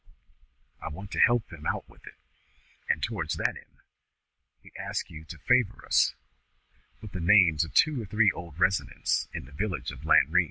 I 0.81 0.87
want 0.89 1.11
to 1.11 1.19
help 1.19 1.51
him 1.53 1.65
out 1.67 1.87
with 1.87 2.07
it, 2.07 2.15
and 2.89 3.03
tewwards 3.03 3.35
that 3.37 3.49
end 3.55 3.83
we 4.63 4.71
ask 4.75 5.11
you 5.11 5.25
to 5.25 5.37
favour 5.37 5.85
us 5.85 6.15
with 7.01 7.11
the 7.11 7.19
names 7.19 7.63
of 7.63 7.75
two 7.75 8.01
or 8.01 8.05
three 8.05 8.31
old 8.31 8.59
residents 8.59 9.27
in 9.31 9.45
the 9.45 9.51
village 9.51 9.91
of 9.91 9.99
Lanrean. 9.99 10.39